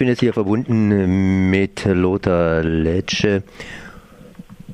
bin 0.00 0.08
jetzt 0.08 0.20
hier 0.20 0.32
verbunden 0.32 1.50
mit 1.50 1.84
Lothar 1.84 2.62
Letsche 2.62 3.42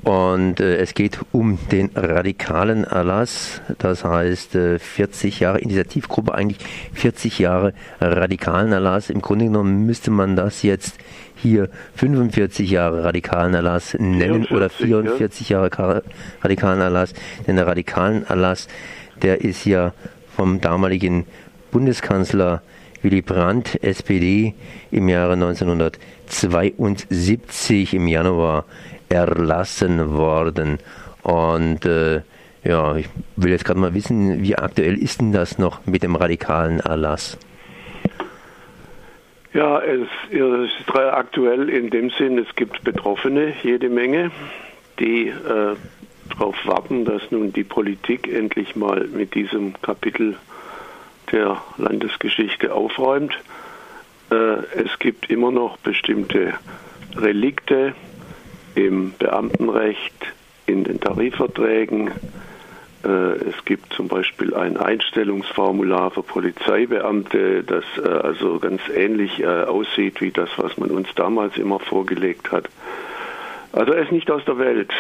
und 0.05 0.61
äh, 0.61 0.77
es 0.77 0.95
geht 0.95 1.19
um 1.33 1.59
den 1.73 1.91
radikalen 1.97 2.85
Erlass, 2.85 3.61
das 3.79 4.05
heißt 4.05 4.55
äh, 4.55 4.79
40 4.79 5.41
Jahre 5.41 5.59
Initiativgruppe, 5.59 6.33
eigentlich 6.33 6.59
40 6.93 7.41
Jahre 7.41 7.75
radikalen 8.01 8.71
Erlass. 8.71 9.11
Im 9.11 9.21
Grunde 9.21 9.47
genommen 9.47 9.85
müsste 9.85 10.13
man 10.13 10.37
das 10.37 10.63
jetzt 10.63 10.97
hier 11.35 11.71
45 11.97 12.71
Jahre 12.71 13.03
radikalen 13.03 13.55
Erlass 13.55 13.95
nennen 13.95 14.47
44, 14.47 14.53
oder 14.53 14.71
44 14.71 15.49
ja. 15.49 15.59
Jahre 15.59 16.05
radikalen 16.41 16.81
Erlass. 16.81 17.15
Denn 17.49 17.57
der 17.57 17.67
radikalen 17.67 18.25
Erlass, 18.29 18.69
der 19.23 19.41
ist 19.41 19.65
ja 19.65 19.93
vom 20.37 20.61
damaligen 20.61 21.27
Bundeskanzler 21.73 22.63
Willy 23.03 23.23
Brandt, 23.23 23.83
SPD, 23.83 24.55
im 24.91 25.09
Jahre 25.09 25.33
1972 25.35 27.95
im 27.95 28.09
Januar 28.09 28.65
erlassen 29.09 30.13
worden. 30.13 30.79
Und 31.23 31.87
äh, 31.87 32.23
ja, 32.65 32.97
ich 32.97 33.09
will 33.37 33.51
jetzt 33.51 33.65
gerade 33.65 33.79
mal 33.79 33.95
wissen, 33.95 34.43
wie 34.43 34.57
aktuell 34.57 34.99
ist 34.99 35.21
denn 35.21 35.31
das 35.33 35.59
noch 35.59 35.87
mit 35.87 36.03
dem 36.03 36.17
radikalen 36.17 36.81
Erlass? 36.81 37.39
Ja, 39.53 39.81
es, 39.81 40.09
ist 40.31 40.91
aktuell 40.95 41.69
in 41.71 41.91
dem 41.91 42.11
Sinn, 42.11 42.39
es 42.39 42.53
gibt 42.57 42.83
Betroffene, 42.85 43.55
jede 43.63 43.89
Menge, 43.89 44.33
die 44.99 45.29
äh, 45.29 45.77
darauf 46.29 46.57
warten, 46.67 47.05
dass 47.05 47.31
nun 47.31 47.53
die 47.53 47.65
Politik 47.65 48.31
endlich 48.31 48.77
mal 48.77 49.09
mit 49.09 49.35
diesem 49.35 49.81
Kapitel 49.81 50.37
der 51.33 51.63
Landesgeschichte 51.77 52.73
aufräumt. 52.73 53.33
Äh, 54.31 54.35
es 54.85 54.99
gibt 54.99 55.31
immer 55.31 55.51
noch 55.51 55.77
bestimmte 55.79 56.55
Relikte 57.17 57.95
im 58.75 59.13
Beamtenrecht, 59.19 60.15
in 60.67 60.85
den 60.85 61.01
Tarifverträgen. 61.01 62.11
Äh, 63.05 63.09
es 63.09 63.65
gibt 63.65 63.93
zum 63.93 64.09
Beispiel 64.09 64.55
ein 64.55 64.77
Einstellungsformular 64.77 66.11
für 66.11 66.23
Polizeibeamte, 66.23 67.63
das 67.63 67.85
äh, 68.03 68.09
also 68.09 68.59
ganz 68.59 68.83
ähnlich 68.95 69.47
aussieht 69.47 70.21
wie 70.21 70.31
das, 70.31 70.51
was 70.57 70.77
man 70.77 70.91
uns 70.91 71.09
damals 71.15 71.57
immer 71.57 71.79
vorgelegt 71.79 72.51
hat. 72.51 72.69
Also 73.73 73.93
er 73.93 74.03
ist 74.03 74.13
nicht 74.13 74.31
aus 74.31 74.45
der 74.45 74.59
Welt. 74.59 74.93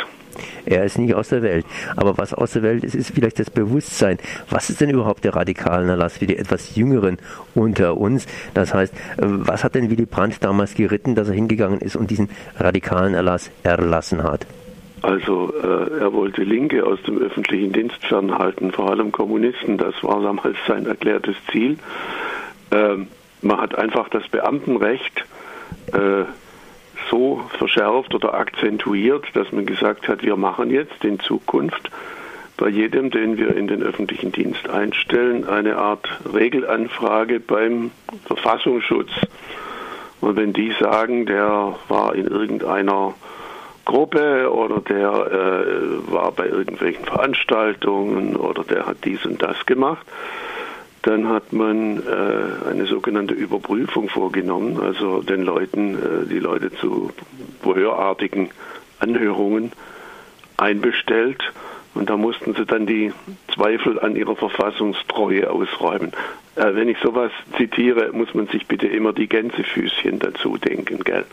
Er 0.65 0.85
ist 0.85 0.99
nicht 0.99 1.15
aus 1.15 1.29
der 1.29 1.43
Welt. 1.43 1.67
Aber 1.97 2.19
was 2.19 2.35
aus 2.35 2.53
der 2.53 2.63
Welt 2.63 2.85
ist, 2.85 2.95
ist 2.95 3.13
vielleicht 3.15 3.39
das 3.39 3.51
Bewusstsein. 3.51 4.19
Was 4.51 4.71
ist 4.71 4.81
denn 4.81 4.91
überhaupt 4.91 5.25
der 5.25 5.35
radikale 5.35 5.89
Erlass 5.89 6.19
für 6.19 6.27
die 6.27 6.37
etwas 6.37 6.77
Jüngeren 6.77 7.19
unter 7.55 7.97
uns? 7.97 8.27
Das 8.55 8.75
heißt, 8.75 8.95
was 9.19 9.65
hat 9.65 9.75
denn 9.75 9.91
Willy 9.91 10.07
Brandt 10.07 10.43
damals 10.45 10.75
geritten, 10.75 11.15
dass 11.15 11.29
er 11.29 11.35
hingegangen 11.35 11.81
ist 11.81 11.97
und 11.97 12.11
diesen 12.11 12.29
radikalen 12.59 13.15
Erlass 13.15 13.51
erlassen 13.63 14.23
hat? 14.23 14.47
Also 15.03 15.53
äh, 15.63 16.01
er 16.01 16.13
wollte 16.13 16.43
Linke 16.43 16.85
aus 16.85 17.01
dem 17.03 17.19
öffentlichen 17.19 17.73
Dienst 17.73 18.05
fernhalten, 18.07 18.73
vor 18.73 18.91
allem 18.91 19.13
Kommunisten. 19.13 19.79
Das 19.79 19.95
war 20.03 20.21
damals 20.21 20.57
sein 20.67 20.87
erklärtes 20.87 21.37
Ziel. 21.53 21.79
Ähm, 22.73 23.09
man 23.43 23.61
hat 23.61 23.79
einfach 23.79 24.09
das 24.09 24.27
Beamtenrecht 24.29 25.25
äh, 25.93 26.25
so 27.11 27.43
verschärft 27.59 28.15
oder 28.15 28.35
akzentuiert, 28.35 29.25
dass 29.35 29.53
man 29.53 29.67
gesagt 29.67 30.09
hat, 30.09 30.23
wir 30.23 30.37
machen 30.37 30.71
jetzt 30.71 31.05
in 31.05 31.21
Zukunft 31.21 31.91
bei 32.57 32.69
jedem, 32.69 33.11
den 33.11 33.37
wir 33.37 33.55
in 33.57 33.67
den 33.67 33.83
öffentlichen 33.83 34.33
Dienst 34.33 34.69
einstellen, 34.69 35.47
eine 35.47 35.77
Art 35.77 36.09
Regelanfrage 36.33 37.41
beim 37.41 37.91
Verfassungsschutz. 38.25 39.11
Und 40.21 40.37
wenn 40.37 40.53
die 40.53 40.73
sagen, 40.81 41.27
der 41.27 41.77
war 41.89 42.15
in 42.15 42.27
irgendeiner 42.27 43.15
Gruppe 43.85 44.53
oder 44.53 44.81
der 44.81 45.11
äh, 45.11 46.13
war 46.13 46.33
bei 46.33 46.47
irgendwelchen 46.47 47.05
Veranstaltungen 47.05 48.37
oder 48.37 48.65
der 48.65 48.87
hat 48.87 48.99
dies 49.05 49.25
und 49.25 49.43
das 49.43 49.67
gemacht, 49.67 50.07
dann 51.07 51.29
hat 51.29 51.53
man 51.53 52.03
äh, 52.03 52.69
eine 52.69 52.87
sogenannte 52.87 53.35
Überprüfung 53.35 54.09
vorgenommen, 54.09 54.81
also 54.81 55.23
den 55.23 55.43
Leuten, 55.43 55.95
äh, 55.95 56.27
die 56.27 56.41
Leute 56.41 56.73
zu 56.73 57.13
verhörartigen 57.63 58.51
Anhörungen 58.99 59.71
einbestellt. 60.57 61.41
Und 61.95 62.11
da 62.11 62.17
mussten 62.17 62.55
sie 62.55 62.67
dann 62.67 62.87
die 62.87 63.13
Zweifel 63.55 64.01
an 64.01 64.17
ihrer 64.17 64.37
Verfassungstreue 64.37 65.49
ausräumen. 65.49 66.13
Äh, 66.57 66.75
wenn 66.75 66.89
ich 66.89 66.99
sowas 66.99 67.31
zitiere, 67.57 68.11
muss 68.13 68.35
man 68.35 68.49
sich 68.49 68.67
bitte 68.67 68.89
immer 68.89 69.13
die 69.13 69.29
Gänsefüßchen 69.29 70.19
dazu 70.19 70.57
denken, 70.57 71.05
gell? 71.05 71.25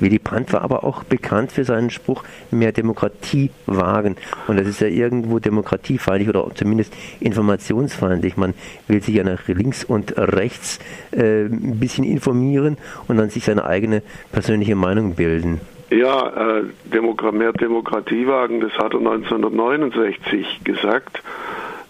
Willy 0.00 0.18
Brandt 0.18 0.52
war 0.52 0.62
aber 0.62 0.84
auch 0.84 1.04
bekannt 1.04 1.52
für 1.52 1.64
seinen 1.64 1.90
Spruch, 1.90 2.24
mehr 2.50 2.72
Demokratie 2.72 3.50
wagen. 3.66 4.16
Und 4.46 4.58
das 4.58 4.66
ist 4.66 4.80
ja 4.80 4.88
irgendwo 4.88 5.38
demokratiefeindlich 5.38 6.28
oder 6.28 6.50
zumindest 6.54 6.92
informationsfeindlich. 7.20 8.36
Man 8.36 8.54
will 8.88 9.02
sich 9.02 9.14
ja 9.14 9.24
nach 9.24 9.46
links 9.48 9.84
und 9.84 10.16
rechts 10.16 10.78
äh, 11.12 11.44
ein 11.44 11.78
bisschen 11.78 12.04
informieren 12.04 12.76
und 13.08 13.16
dann 13.16 13.30
sich 13.30 13.44
seine 13.44 13.64
eigene 13.64 14.02
persönliche 14.32 14.74
Meinung 14.74 15.14
bilden. 15.14 15.60
Ja, 15.90 16.58
äh, 16.58 16.64
Demokra 16.84 17.32
mehr 17.32 17.52
Demokratie 17.52 18.26
wagen, 18.26 18.60
das 18.60 18.72
hat 18.74 18.94
er 18.94 19.00
1969 19.00 20.60
gesagt. 20.62 21.20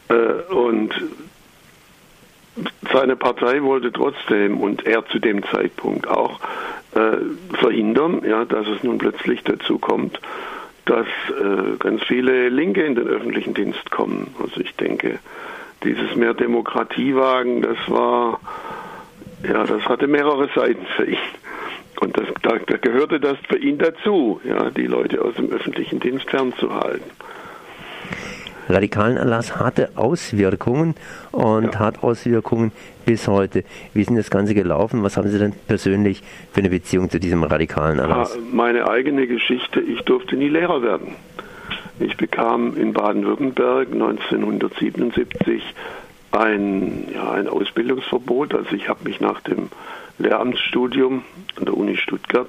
Äh, 0.09 0.53
und 0.53 0.95
seine 2.93 3.17
Partei 3.17 3.63
wollte 3.63 3.93
trotzdem 3.93 4.59
und 4.59 4.87
er 4.87 5.07
zu 5.07 5.19
dem 5.19 5.43
Zeitpunkt 5.45 6.09
auch 6.09 6.41
äh, 6.95 7.57
verhindern, 7.57 8.23
ja, 8.27 8.45
dass 8.45 8.67
es 8.67 8.83
nun 8.83 8.99
plötzlich 8.99 9.43
dazu 9.45 9.79
kommt, 9.79 10.21
dass 10.87 11.07
äh, 11.07 11.77
ganz 11.79 12.03
viele 12.05 12.49
Linke 12.49 12.83
in 12.83 12.95
den 12.95 13.07
öffentlichen 13.07 13.55
Dienst 13.55 13.91
kommen. 13.91 14.35
Also 14.43 14.61
ich 14.61 14.75
denke, 14.77 15.19
dieses 15.85 16.15
mehr 16.17 16.35
Demokratie 16.35 17.15
wagen, 17.15 17.63
das 17.63 17.79
war, 17.89 18.41
ja, 19.43 19.65
das 19.65 19.85
hatte 19.87 20.07
mehrere 20.07 20.49
Seiten 20.55 20.85
für 20.97 21.05
ihn. 21.05 21.19
Und 22.01 22.17
das, 22.17 22.27
da, 22.43 22.59
da 22.59 22.77
gehörte 22.79 23.21
das 23.21 23.37
für 23.49 23.59
ihn 23.59 23.79
dazu, 23.79 24.41
ja, 24.45 24.71
die 24.71 24.87
Leute 24.87 25.23
aus 25.23 25.35
dem 25.35 25.51
öffentlichen 25.51 26.01
Dienst 26.01 26.29
fernzuhalten 26.31 27.11
radikalen 28.71 29.17
Erlass 29.17 29.57
hatte 29.57 29.91
Auswirkungen 29.97 30.95
und 31.33 31.75
ja. 31.75 31.79
hat 31.79 32.03
Auswirkungen 32.03 32.73
bis 33.05 33.29
heute. 33.29 33.65
Wie 33.93 34.01
ist 34.01 34.11
denn 34.11 34.17
das 34.17 34.31
Ganze 34.31 34.55
gelaufen? 34.55 35.03
Was 35.03 35.17
haben 35.17 35.29
Sie 35.29 35.39
denn 35.39 35.53
persönlich 35.67 36.23
für 36.53 36.61
eine 36.61 36.71
Beziehung 36.71 37.11
zu 37.11 37.21
diesem 37.21 37.43
radikalen 37.43 37.99
Erlass? 37.99 38.39
Meine 38.53 38.89
eigene 38.89 39.27
Geschichte, 39.27 39.81
ich 39.81 40.03
durfte 40.03 40.37
nie 40.37 40.49
Lehrer 40.49 40.83
werden. 40.83 41.17
Ich 41.99 42.17
bekam 42.17 42.77
in 42.77 42.93
Baden-Württemberg 42.95 43.93
1977 43.93 45.63
ein, 46.33 47.09
ja, 47.13 47.33
ein 47.33 47.49
Ausbildungsverbot. 47.49 48.55
Also 48.55 48.75
ich 48.75 48.89
habe 48.89 49.05
mich 49.05 49.21
nach 49.21 49.41
dem 49.41 49.69
Lehramtsstudium 50.19 51.25
an 51.57 51.65
der 51.65 51.77
Uni 51.77 51.97
Stuttgart 51.97 52.49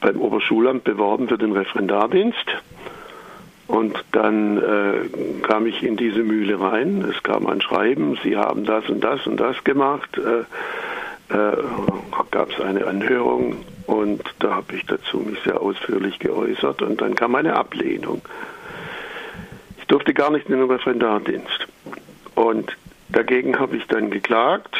beim 0.00 0.20
Oberschulamt 0.20 0.84
beworben 0.84 1.28
für 1.28 1.38
den 1.38 1.52
Referendardienst. 1.52 2.46
Und 3.66 4.04
dann 4.12 4.58
äh, 4.58 5.42
kam 5.42 5.66
ich 5.66 5.82
in 5.82 5.96
diese 5.96 6.22
Mühle 6.22 6.60
rein. 6.60 7.04
Es 7.10 7.22
kam 7.22 7.46
ein 7.46 7.62
Schreiben, 7.62 8.18
Sie 8.22 8.36
haben 8.36 8.64
das 8.64 8.88
und 8.88 9.02
das 9.02 9.26
und 9.26 9.38
das 9.38 9.64
gemacht. 9.64 10.18
Äh, 10.18 10.44
äh, 11.34 11.56
gab 12.30 12.50
es 12.50 12.60
eine 12.60 12.86
Anhörung 12.86 13.64
und 13.86 14.22
da 14.40 14.56
habe 14.56 14.74
ich 14.74 14.84
dazu 14.86 15.18
mich 15.18 15.38
sehr 15.44 15.60
ausführlich 15.60 16.18
geäußert 16.18 16.82
und 16.82 17.00
dann 17.00 17.14
kam 17.14 17.34
eine 17.34 17.54
Ablehnung. 17.54 18.22
Ich 19.78 19.86
durfte 19.86 20.12
gar 20.14 20.30
nicht 20.30 20.48
in 20.48 20.58
den 20.58 20.70
Referendardienst. 20.70 21.68
Und 22.34 22.76
dagegen 23.08 23.58
habe 23.58 23.76
ich 23.76 23.86
dann 23.86 24.10
geklagt 24.10 24.76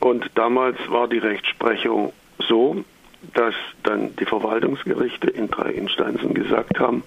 und 0.00 0.30
damals 0.34 0.76
war 0.88 1.06
die 1.08 1.18
Rechtsprechung 1.18 2.12
so, 2.38 2.84
dass 3.34 3.54
dann 3.84 4.16
die 4.16 4.24
Verwaltungsgerichte 4.24 5.30
in 5.30 5.48
drei 5.48 5.70
Instanzen 5.70 6.34
gesagt 6.34 6.80
haben, 6.80 7.04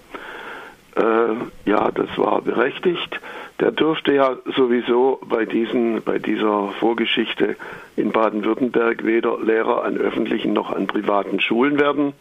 äh, 0.96 1.70
ja, 1.70 1.90
das 1.90 2.08
war 2.16 2.40
berechtigt. 2.42 3.20
Der 3.60 3.70
dürfte 3.70 4.12
ja 4.12 4.36
sowieso 4.56 5.20
bei, 5.24 5.44
diesen, 5.44 6.02
bei 6.02 6.18
dieser 6.18 6.68
Vorgeschichte 6.80 7.56
in 7.96 8.12
Baden-Württemberg 8.12 9.04
weder 9.04 9.38
Lehrer 9.40 9.84
an 9.84 9.96
öffentlichen 9.96 10.52
noch 10.52 10.70
an 10.70 10.86
privaten 10.86 11.40
Schulen 11.40 11.78
werden. 11.78 12.14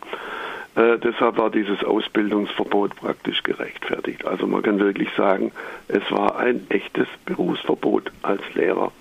Äh, 0.76 0.98
deshalb 0.98 1.38
war 1.38 1.52
dieses 1.52 1.84
Ausbildungsverbot 1.84 2.96
praktisch 2.96 3.44
gerechtfertigt. 3.44 4.26
Also 4.26 4.48
man 4.48 4.64
kann 4.64 4.80
wirklich 4.80 5.10
sagen, 5.16 5.52
es 5.88 6.12
war 6.12 6.38
ein 6.38 6.66
echtes 6.70 7.08
Berufsverbot 7.26 8.12
als 8.24 8.42
Lehrer. 8.56 8.92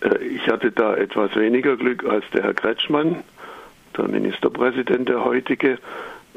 Äh, 0.00 0.18
ich 0.24 0.48
hatte 0.48 0.72
da 0.72 0.96
etwas 0.96 1.36
weniger 1.36 1.76
Glück 1.76 2.04
als 2.04 2.24
der 2.32 2.42
Herr 2.42 2.54
Kretschmann, 2.54 3.22
der 3.96 4.08
Ministerpräsident 4.08 5.08
der 5.08 5.24
heutige, 5.24 5.78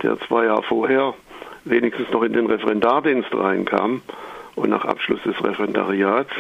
der 0.04 0.20
zwei 0.20 0.46
Jahre 0.46 0.64
vorher 0.64 1.16
wenigstens 1.70 2.10
noch 2.12 2.24
in 2.24 2.34
den 2.34 2.48
Referendardienst 2.48 3.34
reinkam 3.34 4.02
und 4.56 4.70
nach 4.70 4.86
Abschluss 4.86 5.22
des 5.24 5.42
Referendariats 5.44 6.32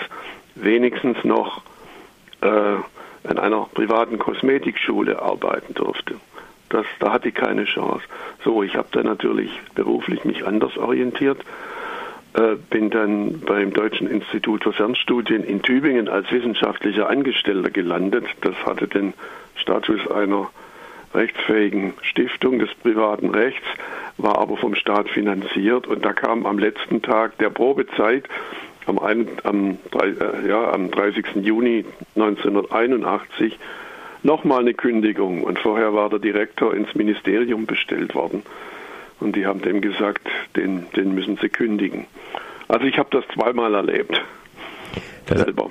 wenigstens 0.56 1.24
noch 1.24 1.62
äh, 2.41 2.47
an 2.47 3.38
einer 3.38 3.68
privaten 3.74 4.18
Kosmetikschule 4.18 5.21
arbeiten 5.21 5.74
durfte. 5.74 6.15
Das, 6.69 6.85
da 7.00 7.13
hatte 7.13 7.29
ich 7.29 7.35
keine 7.35 7.65
Chance. 7.65 8.03
So, 8.44 8.63
ich 8.63 8.75
habe 8.75 8.88
dann 8.91 9.06
natürlich 9.06 9.51
beruflich 9.75 10.25
mich 10.25 10.45
anders 10.45 10.77
orientiert, 10.77 11.39
äh, 12.33 12.56
bin 12.69 12.89
dann 12.89 13.39
beim 13.41 13.71
Deutschen 13.71 14.07
Institut 14.07 14.63
für 14.63 14.73
Fernstudien 14.73 15.44
in 15.44 15.62
Tübingen 15.62 16.09
als 16.09 16.31
wissenschaftlicher 16.31 17.09
Angestellter 17.09 17.69
gelandet. 17.69 18.25
Das 18.41 18.56
hatte 18.65 18.88
den 18.88 19.13
Status 19.56 20.09
einer 20.12 20.50
rechtsfähigen 21.13 21.94
Stiftung 22.01 22.59
des 22.59 22.74
privaten 22.75 23.30
Rechts, 23.30 23.65
war 24.18 24.38
aber 24.39 24.57
vom 24.57 24.75
Staat 24.75 25.09
finanziert 25.09 25.88
und 25.88 26.04
da 26.04 26.13
kam 26.13 26.45
am 26.45 26.59
letzten 26.59 27.01
Tag 27.01 27.38
der 27.38 27.50
Probezeit 27.50 28.25
am, 28.86 29.00
ein, 29.00 29.27
am, 29.44 29.77
äh, 30.01 30.48
ja, 30.48 30.71
am 30.71 30.89
30. 30.92 31.25
Juni 31.42 31.86
1981 32.15 33.59
nochmal 34.24 34.62
eine 34.62 34.74
Kündigung 34.74 35.44
und 35.44 35.59
vorher 35.59 35.94
war 35.94 36.09
der 36.09 36.19
Direktor 36.19 36.74
ins 36.74 36.94
Ministerium 36.95 37.65
bestellt 37.65 38.15
worden 38.15 38.44
und 39.19 39.36
die 39.36 39.45
haben 39.45 39.62
dem 39.62 39.81
gesagt, 39.81 40.27
den, 40.56 40.88
den 40.95 41.13
müssen 41.13 41.38
sie 41.42 41.50
kündigen. 41.50 42.06
Also 42.68 42.86
ich 42.86 42.98
habe 42.98 43.09
das 43.12 43.24
zweimal 43.33 43.74
erlebt. 43.74 44.21
Das, 45.25 45.42
selber. 45.42 45.69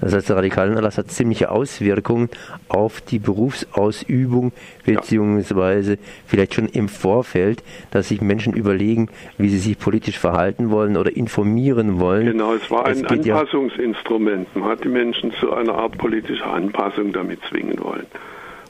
Das 0.00 0.14
heißt, 0.14 0.28
der 0.28 0.36
Radikalenanlass 0.36 0.98
hat 0.98 1.10
ziemliche 1.10 1.50
Auswirkungen 1.50 2.28
auf 2.68 3.00
die 3.00 3.18
Berufsausübung, 3.18 4.52
beziehungsweise 4.84 5.92
ja. 5.92 5.98
vielleicht 6.26 6.54
schon 6.54 6.68
im 6.68 6.88
Vorfeld, 6.88 7.62
dass 7.90 8.08
sich 8.08 8.20
Menschen 8.20 8.52
überlegen, 8.54 9.08
wie 9.38 9.48
sie 9.48 9.58
sich 9.58 9.78
politisch 9.78 10.18
verhalten 10.18 10.70
wollen 10.70 10.96
oder 10.96 11.16
informieren 11.16 11.98
wollen. 11.98 12.26
Genau, 12.26 12.54
es 12.54 12.70
war 12.70 12.86
ein 12.86 13.04
Anpassungsinstrument. 13.06 14.54
Man 14.54 14.68
hat 14.68 14.84
die 14.84 14.88
Menschen 14.88 15.32
zu 15.40 15.52
einer 15.52 15.74
Art 15.74 15.98
politischer 15.98 16.52
Anpassung 16.52 17.12
damit 17.12 17.40
zwingen 17.48 17.78
wollen. 17.82 18.06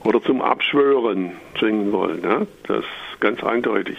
Oder 0.05 0.21
zum 0.21 0.41
Abschwören 0.41 1.33
zwingen 1.57 1.91
wollen. 1.91 2.21
Ja? 2.23 2.41
Das 2.67 2.79
ist 2.79 3.19
ganz 3.19 3.43
eindeutig. 3.43 3.97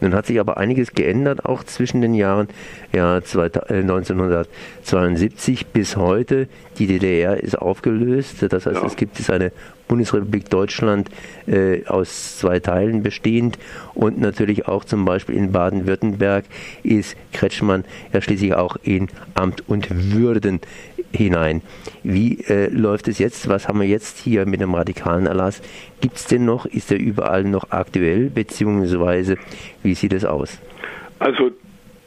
Nun 0.00 0.14
hat 0.14 0.26
sich 0.26 0.40
aber 0.40 0.56
einiges 0.56 0.92
geändert, 0.92 1.44
auch 1.44 1.64
zwischen 1.64 2.00
den 2.00 2.14
Jahren 2.14 2.48
ja, 2.92 3.16
1972 3.16 5.62
äh, 5.62 5.64
bis 5.72 5.96
heute. 5.96 6.46
Die 6.78 6.86
DDR 6.86 7.42
ist 7.42 7.58
aufgelöst, 7.58 8.42
das 8.42 8.66
heißt, 8.66 8.76
ja. 8.76 8.86
es 8.86 8.94
gibt 8.96 9.18
jetzt 9.18 9.30
eine 9.30 9.50
Bundesrepublik 9.88 10.50
Deutschland 10.50 11.08
äh, 11.46 11.84
aus 11.86 12.38
zwei 12.38 12.60
Teilen 12.60 13.02
bestehend 13.02 13.58
und 13.94 14.20
natürlich 14.20 14.66
auch 14.66 14.84
zum 14.84 15.04
Beispiel 15.04 15.36
in 15.36 15.52
Baden-Württemberg 15.52 16.44
ist 16.82 17.16
Kretschmann 17.32 17.84
ja 18.12 18.20
schließlich 18.20 18.54
auch 18.54 18.76
in 18.82 19.08
Amt 19.34 19.68
und 19.68 20.12
Würden 20.12 20.60
hinein. 21.16 21.62
Wie 22.02 22.40
äh, 22.48 22.68
läuft 22.68 23.08
es 23.08 23.18
jetzt? 23.18 23.48
Was 23.48 23.68
haben 23.68 23.80
wir 23.80 23.86
jetzt 23.86 24.18
hier 24.18 24.46
mit 24.46 24.60
dem 24.60 24.74
radikalen 24.74 25.26
Erlass? 25.26 25.62
Gibt 26.00 26.16
es 26.16 26.26
den 26.26 26.44
noch? 26.44 26.66
Ist 26.66 26.92
er 26.92 26.98
überall 26.98 27.44
noch 27.44 27.70
aktuell? 27.70 28.30
Beziehungsweise, 28.30 29.36
wie 29.82 29.94
sieht 29.94 30.12
es 30.12 30.24
aus? 30.24 30.60
Also 31.18 31.50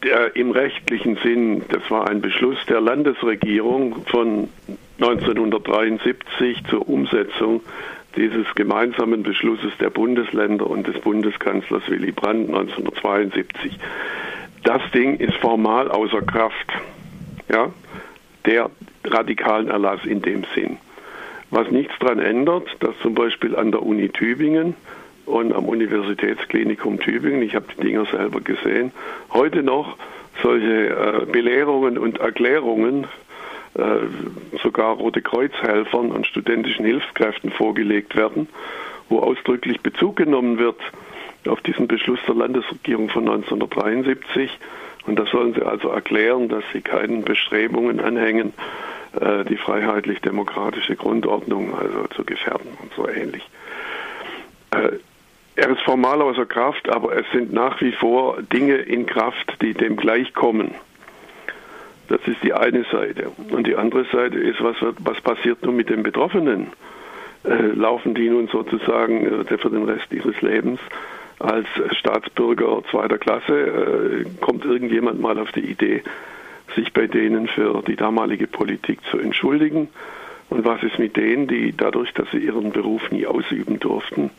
der, 0.03 0.35
im 0.35 0.51
rechtlichen 0.51 1.17
Sinn, 1.23 1.63
das 1.69 1.89
war 1.89 2.09
ein 2.09 2.21
Beschluss 2.21 2.57
der 2.67 2.81
Landesregierung 2.81 4.05
von 4.05 4.49
1973 4.99 6.63
zur 6.69 6.87
Umsetzung 6.87 7.61
dieses 8.15 8.53
gemeinsamen 8.55 9.23
Beschlusses 9.23 9.71
der 9.79 9.89
Bundesländer 9.89 10.67
und 10.67 10.87
des 10.87 10.99
Bundeskanzlers 10.99 11.83
Willy 11.89 12.11
Brandt 12.11 12.49
1972. 12.49 13.77
Das 14.63 14.81
Ding 14.93 15.17
ist 15.17 15.35
formal 15.35 15.89
außer 15.89 16.21
Kraft. 16.21 16.67
Ja, 17.51 17.71
der 18.45 18.69
radikalen 19.03 19.69
Erlass 19.69 20.03
in 20.05 20.21
dem 20.21 20.43
Sinn. 20.55 20.77
Was 21.51 21.71
nichts 21.71 21.93
daran 21.99 22.19
ändert, 22.19 22.67
dass 22.79 22.97
zum 23.01 23.15
Beispiel 23.15 23.55
an 23.55 23.71
der 23.71 23.81
Uni 23.81 24.09
Tübingen 24.09 24.75
und 25.25 25.53
am 25.53 25.65
Universitätsklinikum 25.65 26.99
Tübingen, 26.99 27.41
ich 27.41 27.55
habe 27.55 27.65
die 27.75 27.81
Dinger 27.81 28.05
selber 28.05 28.41
gesehen, 28.41 28.91
heute 29.33 29.63
noch 29.63 29.97
solche 30.41 30.89
äh, 30.89 31.25
Belehrungen 31.25 31.97
und 31.97 32.19
Erklärungen 32.19 33.07
äh, 33.75 33.81
sogar 34.61 34.95
Rote 34.95 35.21
Kreuzhelfern 35.21 36.11
und 36.11 36.27
studentischen 36.27 36.85
Hilfskräften 36.85 37.51
vorgelegt 37.51 38.15
werden, 38.15 38.47
wo 39.09 39.19
ausdrücklich 39.19 39.81
Bezug 39.81 40.17
genommen 40.17 40.59
wird 40.59 40.79
auf 41.47 41.61
diesen 41.61 41.87
Beschluss 41.87 42.19
der 42.27 42.35
Landesregierung 42.35 43.09
von 43.09 43.29
1973. 43.29 44.51
Und 45.09 45.15
da 45.15 45.25
sollen 45.25 45.55
sie 45.55 45.63
also 45.63 45.89
erklären, 45.89 46.49
dass 46.49 46.63
sie 46.71 46.81
keinen 46.81 47.23
Bestrebungen 47.23 47.99
anhängen, 47.99 48.53
äh, 49.19 49.43
die 49.43 49.57
freiheitlich-demokratische 49.57 50.95
Grundordnung 50.95 51.73
also 51.73 52.05
zu 52.15 52.23
gefährden 52.23 52.77
und 52.79 52.93
so 52.93 53.09
ähnlich. 53.09 53.41
Äh, 54.69 54.99
er 55.55 55.69
ist 55.71 55.81
formal 55.81 56.21
außer 56.21 56.45
Kraft, 56.45 56.89
aber 56.89 57.17
es 57.17 57.25
sind 57.33 57.51
nach 57.51 57.81
wie 57.81 57.91
vor 57.91 58.39
Dinge 58.43 58.75
in 58.75 59.07
Kraft, 59.07 59.57
die 59.63 59.73
dem 59.73 59.97
gleichkommen. 59.97 60.75
Das 62.07 62.19
ist 62.27 62.43
die 62.43 62.53
eine 62.53 62.83
Seite. 62.91 63.31
Und 63.49 63.65
die 63.65 63.77
andere 63.77 64.05
Seite 64.11 64.37
ist, 64.37 64.61
was, 64.61 64.79
wird, 64.79 64.97
was 64.99 65.19
passiert 65.21 65.63
nun 65.63 65.75
mit 65.75 65.89
den 65.89 66.03
Betroffenen? 66.03 66.67
Äh, 67.45 67.55
laufen 67.73 68.13
die 68.13 68.29
nun 68.29 68.47
sozusagen 68.47 69.25
äh, 69.25 69.57
für 69.57 69.71
den 69.71 69.85
Rest 69.85 70.11
ihres 70.11 70.39
Lebens 70.43 70.79
als 71.39 71.67
Staatsbürger 71.91 72.83
zweiter 72.91 73.17
Klasse? 73.17 73.53
Äh, 73.53 74.25
kommt 74.41 74.65
irgendjemand 74.65 75.19
mal 75.19 75.39
auf 75.39 75.51
die 75.51 75.61
Idee, 75.71 76.03
sich 76.75 76.93
bei 76.93 77.07
denen 77.07 77.47
für 77.47 77.81
die 77.87 77.95
damalige 77.95 78.47
Politik 78.47 78.99
zu 79.09 79.17
entschuldigen. 79.17 79.89
Und 80.49 80.65
was 80.65 80.81
ist 80.83 80.99
mit 80.99 81.15
denen, 81.15 81.47
die 81.47 81.75
dadurch, 81.75 82.13
dass 82.13 82.29
sie 82.31 82.39
ihren 82.39 82.71
Beruf 82.71 83.11
nie 83.11 83.27
ausüben 83.27 83.79
durften, 83.79 84.31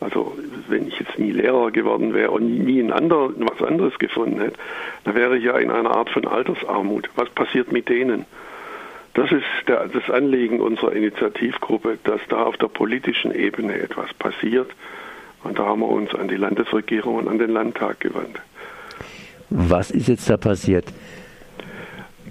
also 0.00 0.36
wenn 0.68 0.88
ich 0.88 0.98
jetzt 0.98 1.18
nie 1.18 1.30
Lehrer 1.30 1.70
geworden 1.70 2.12
wäre 2.12 2.30
und 2.30 2.64
nie 2.64 2.80
ein 2.80 2.92
anderer, 2.92 3.30
was 3.36 3.66
anderes 3.66 3.98
gefunden 3.98 4.40
hätte, 4.40 4.58
dann 5.04 5.14
wäre 5.14 5.38
ich 5.38 5.44
ja 5.44 5.56
in 5.56 5.70
einer 5.70 5.90
Art 5.90 6.10
von 6.10 6.26
Altersarmut. 6.26 7.08
Was 7.16 7.30
passiert 7.30 7.72
mit 7.72 7.88
denen? 7.88 8.26
Das 9.14 9.32
ist 9.32 9.44
der, 9.66 9.88
das 9.88 10.10
Anliegen 10.10 10.60
unserer 10.60 10.92
Initiativgruppe, 10.92 11.98
dass 12.04 12.20
da 12.28 12.42
auf 12.42 12.58
der 12.58 12.68
politischen 12.68 13.32
Ebene 13.32 13.78
etwas 13.78 14.12
passiert. 14.12 14.70
Und 15.46 15.60
da 15.60 15.66
haben 15.66 15.80
wir 15.80 15.88
uns 15.88 16.12
an 16.12 16.26
die 16.26 16.34
Landesregierung 16.34 17.14
und 17.16 17.28
an 17.28 17.38
den 17.38 17.50
Landtag 17.50 18.00
gewandt. 18.00 18.40
Was 19.48 19.92
ist 19.92 20.08
jetzt 20.08 20.28
da 20.28 20.36
passiert? 20.36 20.86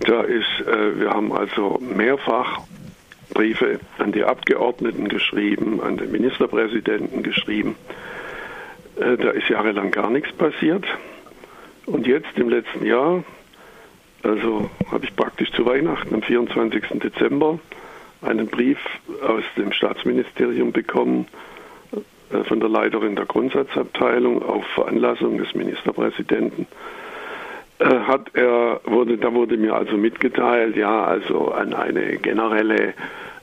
Da 0.01 0.21
ist, 0.23 0.67
äh, 0.67 0.99
wir 0.99 1.11
haben 1.11 1.31
also 1.31 1.79
mehrfach 1.79 2.59
Briefe 3.33 3.79
an 3.99 4.11
die 4.11 4.25
Abgeordneten 4.25 5.07
geschrieben, 5.07 5.79
an 5.81 5.95
den 5.95 6.11
Ministerpräsidenten 6.11 7.23
geschrieben. 7.23 7.75
Äh, 8.97 9.15
da 9.15 9.29
ist 9.29 9.47
jahrelang 9.47 9.91
gar 9.91 10.09
nichts 10.09 10.33
passiert. 10.33 10.83
Und 11.85 12.07
jetzt 12.07 12.37
im 12.37 12.49
letzten 12.49 12.85
Jahr, 12.85 13.23
also 14.23 14.69
habe 14.91 15.05
ich 15.05 15.15
praktisch 15.15 15.53
zu 15.53 15.65
Weihnachten 15.65 16.13
am 16.13 16.21
24. 16.21 16.99
Dezember 16.99 17.59
einen 18.21 18.47
Brief 18.47 18.79
aus 19.25 19.43
dem 19.55 19.71
Staatsministerium 19.71 20.73
bekommen 20.73 21.27
von 22.47 22.59
der 22.59 22.69
Leiterin 22.69 23.15
der 23.15 23.25
Grundsatzabteilung 23.25 24.43
auf 24.43 24.65
Veranlassung 24.67 25.37
des 25.37 25.53
Ministerpräsidenten 25.53 26.67
äh, 27.79 27.85
hat 27.85 28.33
er, 28.33 28.81
wurde, 28.85 29.17
da 29.17 29.33
wurde 29.33 29.57
mir 29.57 29.75
also 29.75 29.97
mitgeteilt, 29.97 30.75
ja, 30.75 31.03
also 31.03 31.51
an 31.51 31.73
eine 31.73 32.17
generelle 32.17 32.93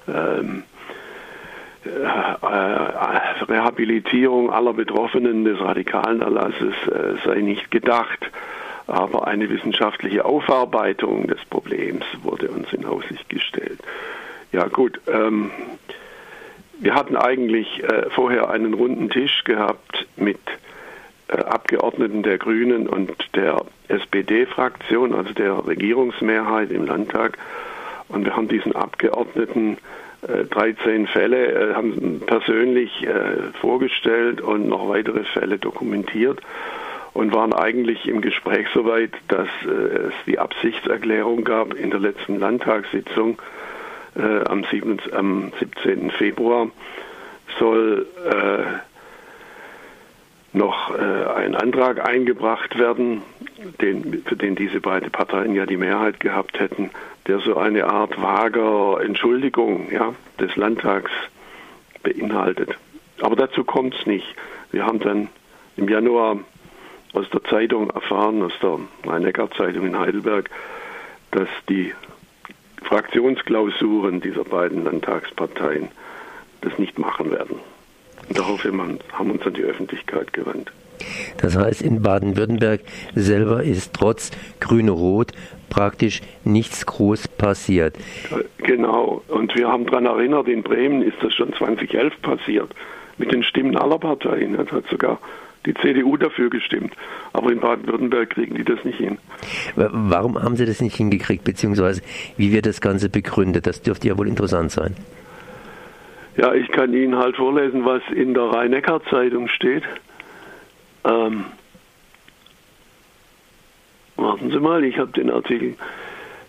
ähm, 0.09 0.65
äh, 1.85 1.89
äh, 1.91 3.45
Rehabilitierung 3.45 4.51
aller 4.51 4.73
Betroffenen 4.73 5.45
des 5.45 5.61
radikalen 5.61 6.23
Erlasses 6.23 6.75
äh, 6.87 7.15
sei 7.25 7.41
nicht 7.41 7.71
gedacht. 7.71 8.31
Aber 8.87 9.27
eine 9.27 9.49
wissenschaftliche 9.49 10.25
Aufarbeitung 10.25 11.27
des 11.27 11.45
Problems 11.49 12.05
wurde 12.23 12.49
uns 12.49 12.73
in 12.73 12.85
Aussicht 12.85 13.29
gestellt. 13.29 13.79
Ja 14.51 14.67
gut, 14.67 15.01
ähm, 15.07 15.51
wir 16.79 16.95
hatten 16.95 17.17
eigentlich 17.17 17.83
äh, 17.83 18.11
vorher 18.11 18.51
einen 18.51 18.75
runden 18.75 19.11
Tisch 19.11 19.45
gehabt 19.45 20.07
mit 20.17 20.41
äh, 21.29 21.37
Abgeordneten 21.37 22.23
der 22.23 22.39
Grünen 22.39 22.89
und 22.89 23.13
der 23.35 23.65
SPD-Fraktion, 23.89 25.15
also 25.15 25.33
der 25.33 25.67
Regierungsmehrheit 25.67 26.71
im 26.71 26.87
Landtag. 26.87 27.39
Und 28.09 28.25
wir 28.25 28.37
haben 28.37 28.49
diesen 28.49 28.75
Abgeordneten 28.75 29.79
13 30.23 31.05
äh, 31.05 31.07
Fälle 31.09 31.53
äh, 31.53 31.75
haben 31.75 32.23
persönlich 32.27 33.07
vorgestellt 33.61 34.41
und 34.41 34.69
noch 34.69 34.89
weitere 34.89 35.25
Fälle 35.25 35.59
dokumentiert 35.59 36.41
und 37.13 37.35
waren 37.35 37.53
eigentlich 37.53 38.07
im 38.07 38.21
Gespräch 38.21 38.67
soweit, 38.73 39.11
dass 39.29 39.49
es 39.67 40.15
die 40.27 40.39
Absichtserklärung 40.39 41.45
gab 41.45 41.75
in 41.75 41.91
der 41.91 42.01
letzten 42.01 42.39
Landtagssitzung 42.39 43.39
am 44.15 45.53
17. 45.59 46.11
Februar 46.11 46.69
soll 47.59 48.07
noch 50.53 50.95
äh, 50.95 51.25
ein 51.35 51.55
Antrag 51.55 52.07
eingebracht 52.07 52.79
werden 52.79 53.23
den, 53.81 54.23
für 54.25 54.37
den 54.37 54.55
diese 54.55 54.81
beiden 54.81 55.11
Parteien 55.11 55.55
ja 55.55 55.67
die 55.67 55.77
Mehrheit 55.77 56.21
gehabt 56.21 56.59
hätten, 56.59 56.91
der 57.27 57.39
so 57.41 57.57
eine 57.57 57.87
Art 57.87 58.21
vager 58.21 59.01
Entschuldigung 59.03 59.91
ja, 59.91 60.15
des 60.39 60.55
Landtags 60.57 61.11
beinhaltet. 62.03 62.77
Aber 63.21 63.37
dazu 63.37 63.65
kommt 63.65 63.95
es 63.95 64.07
nicht. 64.07 64.27
Wir 64.73 64.85
haben 64.85 65.01
dann 65.01 65.29
im 65.77 65.89
Januar 65.89 66.39
aus 67.13 67.29
der 67.31 67.45
Zeitung 67.45 67.91
erfahren, 67.91 68.43
aus 68.43 68.53
der 68.63 68.79
Main-Neckar-Zeitung 69.05 69.87
in 69.87 69.99
Heidelberg, 69.99 70.51
dass 71.31 71.49
die 71.69 71.95
Fraktionsklausuren 72.83 74.21
dieser 74.21 74.45
beiden 74.45 74.85
Landtagsparteien 74.85 75.89
das 76.61 76.79
nicht 76.79 76.99
machen 76.99 77.31
werden. 77.31 77.57
Und 78.29 78.39
daraufhin 78.39 78.81
haben 79.13 79.27
wir 79.27 79.35
uns 79.35 79.47
an 79.47 79.55
die 79.55 79.63
Öffentlichkeit 79.63 80.33
gewandt. 80.33 80.73
Das 81.39 81.57
heißt, 81.57 81.83
in 81.83 82.03
Baden-Württemberg 82.03 82.81
selber 83.15 83.63
ist 83.63 83.93
trotz 83.93 84.31
Grüne-Rot 84.61 85.33
praktisch 85.69 86.21
nichts 86.45 86.87
groß 86.87 87.29
passiert. 87.29 87.97
Genau. 88.59 89.23
Und 89.29 89.55
wir 89.57 89.69
haben 89.69 89.87
daran 89.87 90.07
erinnert, 90.07 90.49
in 90.49 90.63
Bremen 90.63 91.03
ist 91.03 91.17
das 91.21 91.35
schon 91.35 91.53
2011 91.55 92.21
passiert. 92.23 92.71
Mit 93.19 93.33
den 93.33 93.43
Stimmen 93.43 93.77
aller 93.77 93.99
Parteien. 93.99 94.57
Das 94.57 94.71
hat 94.71 94.85
sogar 94.89 95.19
die 95.67 95.75
CDU 95.75 96.17
dafür 96.17 96.51
gestimmt. 96.51 96.95
Aber 97.33 97.53
in 97.53 97.61
Baden-Württemberg 97.61 98.31
kriegen 98.31 98.57
die 98.57 98.65
das 98.65 98.85
nicht 98.85 98.99
hin. 98.99 99.19
Warum 99.77 100.43
haben 100.43 100.57
sie 100.57 100.67
das 100.67 100.81
nicht 100.81 100.97
hingekriegt? 100.97 101.45
Beziehungsweise, 101.45 102.03
wie 102.37 102.53
wird 102.53 102.67
das 102.67 102.81
Ganze 102.81 103.09
begründet? 103.09 103.67
Das 103.67 103.83
dürfte 103.83 104.09
ja 104.09 104.19
wohl 104.19 104.29
interessant 104.29 104.71
sein. 104.71 104.97
Ja, 106.37 106.55
ich 106.55 106.69
kann 106.69 106.95
Ihnen 106.95 107.17
halt 107.17 107.37
vorlesen, 107.37 107.85
was 107.85 108.03
in 108.15 108.33
der 108.35 108.45
Rhein-Neckar-Zeitung 108.45 109.49
steht. 109.49 109.83
Ähm, 111.05 111.45
warten 114.17 114.51
Sie 114.51 114.59
mal, 114.59 114.83
ich 114.85 114.99
habe 114.99 115.13
den 115.13 115.31
Artikel. 115.31 115.75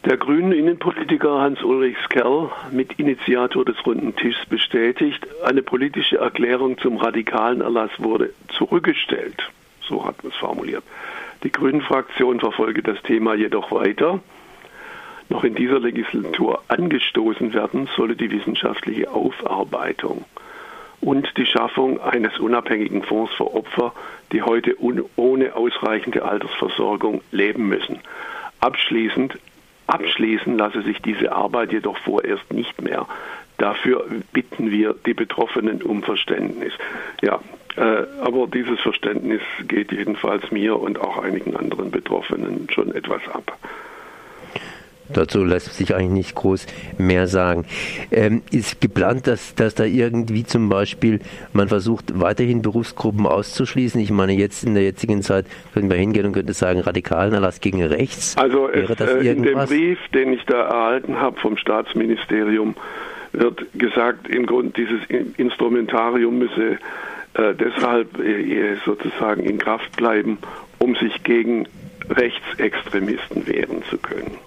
Der 0.06 0.18
grünen 0.18 0.52
Innenpolitiker 0.52 1.40
Hans-Ulrich 1.40 1.96
Skerl, 2.04 2.52
Mitinitiator 2.72 3.64
des 3.64 3.86
Runden 3.86 4.14
Tischs, 4.18 4.46
bestätigt, 4.48 5.26
eine 5.46 5.62
politische 5.62 6.18
Erklärung 6.18 6.78
zum 6.78 6.98
radikalen 6.98 7.62
Erlass 7.62 7.92
wurde 8.00 8.34
zurückgestellt. 8.50 9.50
So 9.88 10.06
hat 10.06 10.22
man 10.22 10.34
es 10.34 10.38
formuliert. 10.38 10.84
Die 11.44 11.52
Grünen-Fraktion 11.54 12.42
verfolge 12.42 12.84
das 12.84 13.02
Thema 13.04 13.34
jedoch 13.36 13.72
weiter. 13.72 14.20
Noch 15.30 15.46
in 15.46 15.56
dieser 15.56 15.80
Legislatur 15.80 16.62
angestoßen 16.68 17.54
werden 17.54 17.88
solle 17.96 18.18
die 18.18 18.30
wissenschaftliche 18.30 19.10
Aufarbeitung 19.10 20.26
und 21.00 21.32
die 21.38 21.46
Schaffung 21.46 22.02
eines 22.02 22.40
unabhängigen 22.40 23.04
Fonds 23.04 23.32
für 23.36 23.54
Opfer, 23.56 23.94
die 24.34 24.42
heute 24.42 24.76
ohne 24.82 25.56
ausreichende 25.56 26.26
Altersversorgung 26.26 27.22
leben 27.32 27.70
müssen. 27.70 28.00
Abschließend 28.60 29.38
abschließen 29.88 30.58
lasse 30.58 30.82
sich 30.82 31.02
diese 31.02 31.32
Arbeit 31.32 31.72
jedoch 31.72 31.98
vorerst 31.98 32.52
nicht 32.54 32.82
mehr. 32.82 33.08
Dafür 33.58 34.06
bitten 34.32 34.72
wir 34.72 34.96
die 35.06 35.14
Betroffenen 35.14 35.82
um 35.82 36.04
Verständnis. 36.04 36.74
Ja, 37.22 37.40
äh, 37.76 38.04
aber 38.22 38.48
dieses 38.48 38.80
Verständnis 38.80 39.42
geht 39.68 39.92
jedenfalls 39.92 40.52
mir 40.52 40.80
und 40.80 41.00
auch 41.00 41.18
einigen 41.18 41.56
anderen 41.56 41.92
Betroffenen 41.92 42.68
schon 42.70 42.94
etwas 42.94 43.22
ab. 43.32 43.58
Dazu 45.10 45.44
lässt 45.44 45.74
sich 45.74 45.96
eigentlich 45.96 46.12
nicht 46.12 46.36
groß 46.36 46.66
mehr 46.98 47.28
sagen. 47.28 47.66
Ähm, 48.12 48.42
ist 48.52 48.80
geplant, 48.82 49.28
dass, 49.28 49.56
dass 49.56 49.76
da 49.76 49.84
irgendwie 49.84 50.44
zum 50.44 50.70
Beispiel 50.70 51.20
man 51.52 51.68
versucht, 51.68 52.20
weiterhin 52.20 52.62
Berufsgruppen 52.62 53.26
auszuschließen? 53.28 54.00
Ich 54.02 54.12
meine, 54.12 54.34
jetzt 54.34 54.64
in 54.64 54.76
der 54.76 54.84
jetzigen 54.84 55.22
Zeit 55.22 55.46
können 55.74 55.90
wir 55.90 55.98
hingehen 55.98 56.26
und 56.26 56.34
könnte 56.34 56.54
sagen, 56.54 56.80
radikalen 56.80 57.34
Erlass 57.34 57.60
gegen 57.62 57.84
rechts. 57.84 58.38
Also 58.38 58.70
es, 58.70 58.90
äh, 59.00 59.32
in 59.32 59.44
dem 59.44 59.60
Brief, 59.60 60.00
den 60.14 60.34
ich 60.34 60.44
da 60.46 60.68
erhalten 60.68 61.18
habe 61.18 61.40
vom 61.40 61.58
Staatsministerium, 61.58 62.76
wird 63.34 63.66
gesagt, 63.74 64.28
im 64.28 64.46
Grunde 64.46 64.74
dieses 64.78 65.02
Instrumentarium 65.38 66.38
müsse 66.38 66.78
äh, 67.34 67.56
deshalb 67.56 68.20
äh, 68.20 68.76
sozusagen 68.86 69.44
in 69.44 69.58
Kraft 69.58 69.96
bleiben, 69.98 70.38
um 70.78 70.96
sich 70.96 71.24
gegen 71.24 71.68
Rechtsextremisten 72.10 73.48
wehren 73.48 73.82
zu 73.90 73.98
können. 73.98 74.38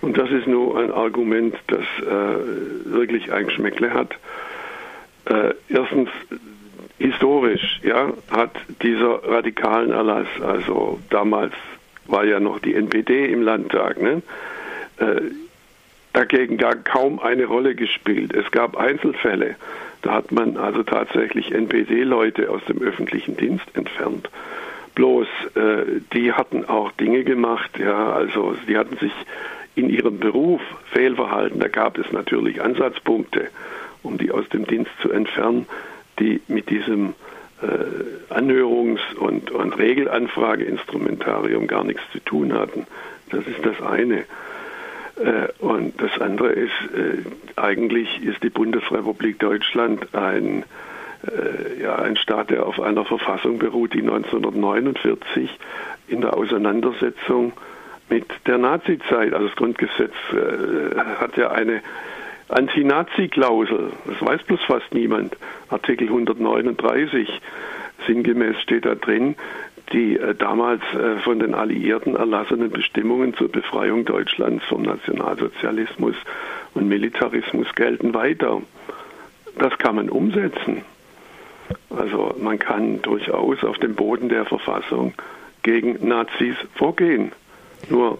Und 0.00 0.16
das 0.16 0.30
ist 0.30 0.46
nur 0.46 0.78
ein 0.78 0.92
Argument, 0.92 1.54
das 1.66 1.84
äh, 2.00 2.92
wirklich 2.92 3.32
ein 3.32 3.46
Geschmäckle 3.46 3.92
hat. 3.92 4.14
Äh, 5.24 5.54
erstens, 5.68 6.08
historisch 6.98 7.80
ja, 7.82 8.12
hat 8.30 8.52
dieser 8.82 9.22
radikalen 9.24 9.90
Erlass, 9.90 10.26
also 10.40 10.98
damals 11.10 11.54
war 12.06 12.24
ja 12.24 12.40
noch 12.40 12.58
die 12.58 12.74
NPD 12.74 13.30
im 13.30 13.42
Landtag, 13.42 14.00
ne, 14.00 14.22
äh, 14.98 15.20
dagegen 16.12 16.56
gar 16.56 16.74
kaum 16.74 17.20
eine 17.20 17.44
Rolle 17.44 17.74
gespielt. 17.74 18.34
Es 18.34 18.50
gab 18.50 18.76
Einzelfälle, 18.76 19.56
da 20.02 20.14
hat 20.14 20.32
man 20.32 20.56
also 20.56 20.82
tatsächlich 20.82 21.52
NPD-Leute 21.52 22.50
aus 22.50 22.64
dem 22.64 22.82
öffentlichen 22.82 23.36
Dienst 23.36 23.66
entfernt. 23.74 24.28
Bloß, 24.94 25.28
äh, 25.54 26.00
die 26.12 26.32
hatten 26.32 26.64
auch 26.64 26.90
Dinge 26.92 27.22
gemacht, 27.22 27.78
ja, 27.78 28.12
also 28.12 28.56
die 28.66 28.76
hatten 28.76 28.96
sich 28.96 29.12
in 29.78 29.90
ihrem 29.90 30.18
Beruf 30.18 30.60
Fehlverhalten, 30.92 31.60
da 31.60 31.68
gab 31.68 31.98
es 31.98 32.10
natürlich 32.10 32.60
Ansatzpunkte, 32.60 33.48
um 34.02 34.18
die 34.18 34.32
aus 34.32 34.48
dem 34.48 34.66
Dienst 34.66 34.90
zu 35.00 35.12
entfernen, 35.12 35.66
die 36.18 36.40
mit 36.48 36.68
diesem 36.68 37.14
äh, 37.62 38.34
Anhörungs- 38.34 39.14
und, 39.14 39.52
und 39.52 39.78
Regelanfrageinstrumentarium 39.78 41.68
gar 41.68 41.84
nichts 41.84 42.02
zu 42.12 42.18
tun 42.18 42.54
hatten. 42.54 42.88
Das 43.30 43.46
ist 43.46 43.64
das 43.64 43.80
eine. 43.80 44.24
Äh, 45.16 45.48
und 45.60 46.00
das 46.00 46.20
andere 46.20 46.48
ist, 46.48 46.72
äh, 46.92 47.22
eigentlich 47.54 48.22
ist 48.24 48.42
die 48.42 48.50
Bundesrepublik 48.50 49.38
Deutschland 49.38 50.12
ein, 50.12 50.64
äh, 51.24 51.82
ja, 51.82 51.96
ein 51.96 52.16
Staat, 52.16 52.50
der 52.50 52.66
auf 52.66 52.80
einer 52.80 53.04
Verfassung 53.04 53.58
beruht, 53.58 53.94
die 53.94 54.02
1949 54.02 55.56
in 56.08 56.20
der 56.20 56.36
Auseinandersetzung 56.36 57.52
mit 58.10 58.26
der 58.46 58.58
Nazizeit. 58.58 59.32
Also 59.32 59.46
das 59.46 59.56
Grundgesetz 59.56 60.14
äh, 60.32 60.98
hat 61.20 61.36
ja 61.36 61.50
eine 61.50 61.82
Anti-Nazi-Klausel. 62.48 63.92
Das 64.06 64.22
weiß 64.22 64.42
bloß 64.44 64.60
fast 64.66 64.94
niemand. 64.94 65.36
Artikel 65.68 66.08
139 66.08 67.28
sinngemäß 68.06 68.60
steht 68.62 68.86
da 68.86 68.94
drin, 68.94 69.36
die 69.92 70.16
äh, 70.18 70.34
damals 70.34 70.82
äh, 70.94 71.18
von 71.18 71.38
den 71.38 71.54
Alliierten 71.54 72.16
erlassenen 72.16 72.70
Bestimmungen 72.70 73.34
zur 73.34 73.50
Befreiung 73.50 74.04
Deutschlands 74.04 74.64
vom 74.64 74.82
Nationalsozialismus 74.82 76.16
und 76.74 76.88
Militarismus 76.88 77.74
gelten 77.74 78.14
weiter. 78.14 78.62
Das 79.58 79.76
kann 79.78 79.96
man 79.96 80.08
umsetzen. 80.08 80.82
Also 81.90 82.34
man 82.38 82.58
kann 82.58 83.02
durchaus 83.02 83.64
auf 83.64 83.78
dem 83.78 83.94
Boden 83.94 84.28
der 84.28 84.44
Verfassung 84.44 85.14
gegen 85.62 86.06
Nazis 86.06 86.56
vorgehen. 86.74 87.32
Nur 87.88 88.18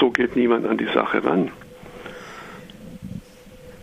so 0.00 0.10
geht 0.10 0.36
niemand 0.36 0.66
an 0.66 0.78
die 0.78 0.88
Sache 0.92 1.24
ran. 1.24 1.50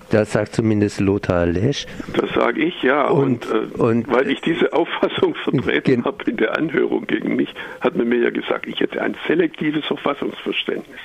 Das 0.10 0.32
sagt 0.32 0.56
zumindest 0.56 1.00
Lothar 1.00 1.46
Lesch. 1.46 1.86
Das 2.14 2.32
sage 2.34 2.62
ich, 2.62 2.82
ja. 2.82 3.08
Und, 3.08 3.46
und, 3.46 3.76
äh, 3.76 3.82
und 3.82 4.12
weil 4.12 4.30
ich 4.32 4.42
diese 4.42 4.74
Auffassung 4.74 5.36
vertreten 5.36 6.06
habe 6.06 6.24
in 6.26 6.38
der 6.38 6.58
Anhörung 6.58 7.06
gegen 7.06 7.36
mich, 7.36 7.54
hat 7.80 7.96
man 7.96 8.10
mir 8.10 8.20
ja 8.20 8.30
gesagt, 8.32 8.68
ich 8.68 8.80
hätte 8.80 9.02
ein 9.02 9.16
selektives 9.28 9.86
Verfassungsverständnis. 9.86 11.00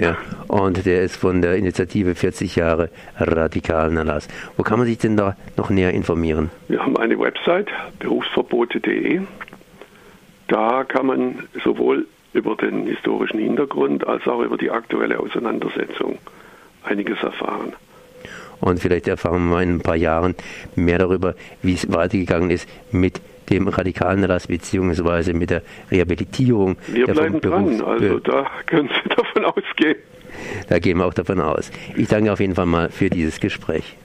Ja, 0.00 0.16
und 0.46 0.86
der 0.86 1.02
ist 1.02 1.16
von 1.16 1.42
der 1.42 1.56
Initiative 1.56 2.14
40 2.14 2.54
Jahre 2.54 2.90
radikalen 3.16 3.96
Erlass. 3.96 4.28
Wo 4.56 4.62
kann 4.62 4.78
man 4.78 4.86
sich 4.86 4.98
denn 4.98 5.16
da 5.16 5.36
noch 5.56 5.70
näher 5.70 5.92
informieren? 5.92 6.50
Wir 6.68 6.80
haben 6.80 6.96
eine 6.96 7.18
Website, 7.18 7.66
berufsverbote.de. 7.98 9.22
Da 10.48 10.84
kann 10.84 11.06
man 11.06 11.48
sowohl 11.62 12.06
über 12.32 12.56
den 12.56 12.86
historischen 12.86 13.38
Hintergrund 13.38 14.06
als 14.06 14.26
auch 14.26 14.40
über 14.40 14.56
die 14.56 14.70
aktuelle 14.70 15.18
Auseinandersetzung 15.20 16.18
einiges 16.84 17.22
erfahren. 17.22 17.74
Und 18.60 18.80
vielleicht 18.80 19.06
erfahren 19.06 19.48
wir 19.50 19.62
in 19.62 19.76
ein 19.76 19.80
paar 19.80 19.96
Jahren 19.96 20.34
mehr 20.74 20.98
darüber, 20.98 21.34
wie 21.62 21.74
es 21.74 21.90
weitergegangen 21.92 22.50
ist 22.50 22.68
mit 22.90 23.20
dem 23.50 23.68
radikalen 23.68 24.22
Erlass 24.22 24.46
beziehungsweise 24.46 25.32
mit 25.32 25.50
der 25.50 25.62
Rehabilitierung. 25.90 26.76
Wir 26.86 27.06
bleiben 27.06 27.40
dran, 27.40 27.80
also 27.80 28.18
da 28.18 28.46
können 28.66 28.88
Sie 28.88 29.08
davon 29.16 29.44
ausgehen. 29.44 29.96
Da 30.68 30.78
gehen 30.78 30.98
wir 30.98 31.06
auch 31.06 31.14
davon 31.14 31.40
aus. 31.40 31.70
Ich 31.96 32.08
danke 32.08 32.32
auf 32.32 32.40
jeden 32.40 32.54
Fall 32.54 32.66
mal 32.66 32.90
für 32.90 33.10
dieses 33.10 33.40
Gespräch. 33.40 33.96